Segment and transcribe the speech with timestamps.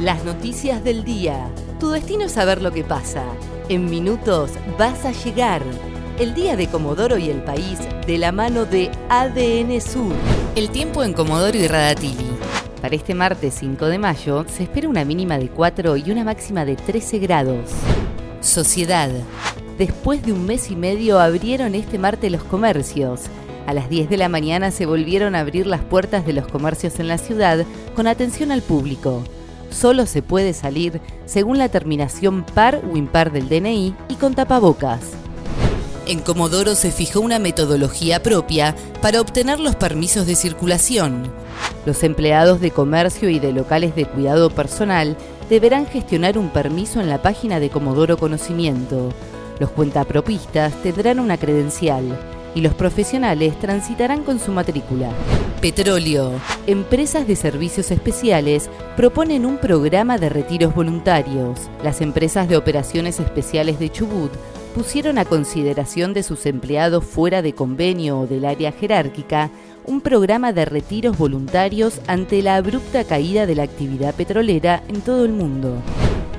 [0.00, 1.50] Las noticias del día.
[1.80, 3.24] Tu destino es saber lo que pasa.
[3.70, 5.62] En minutos vas a llegar.
[6.18, 10.12] El día de Comodoro y el país de la mano de ADN Sur.
[10.54, 12.26] El tiempo en Comodoro y Radatili.
[12.82, 16.66] Para este martes 5 de mayo se espera una mínima de 4 y una máxima
[16.66, 17.70] de 13 grados.
[18.42, 19.10] Sociedad.
[19.78, 23.22] Después de un mes y medio abrieron este martes los comercios.
[23.66, 27.00] A las 10 de la mañana se volvieron a abrir las puertas de los comercios
[27.00, 29.24] en la ciudad con atención al público.
[29.70, 35.00] Solo se puede salir según la terminación par o impar del DNI y con tapabocas.
[36.06, 41.32] En Comodoro se fijó una metodología propia para obtener los permisos de circulación.
[41.84, 45.16] Los empleados de comercio y de locales de cuidado personal
[45.50, 49.12] deberán gestionar un permiso en la página de Comodoro Conocimiento.
[49.58, 55.10] Los cuentapropistas tendrán una credencial y los profesionales transitarán con su matrícula.
[55.60, 56.32] Petróleo.
[56.66, 61.60] Empresas de servicios especiales proponen un programa de retiros voluntarios.
[61.84, 64.32] Las empresas de operaciones especiales de Chubut
[64.74, 69.50] pusieron a consideración de sus empleados fuera de convenio o del área jerárquica
[69.84, 75.26] un programa de retiros voluntarios ante la abrupta caída de la actividad petrolera en todo
[75.26, 75.74] el mundo.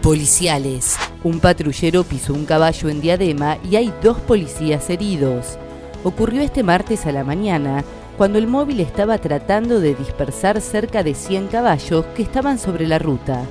[0.01, 0.97] Policiales.
[1.23, 5.59] Un patrullero pisó un caballo en Diadema y hay dos policías heridos
[6.07, 7.83] ocurrió este martes a la mañana,
[8.17, 12.97] cuando el móvil estaba tratando de dispersar cerca de 100 caballos que estaban sobre la
[12.97, 13.43] ruta.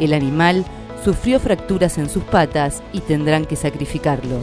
[0.00, 0.64] El animal
[1.04, 4.38] sufrió fracturas en sus patas y tendrán que sacrificarlo.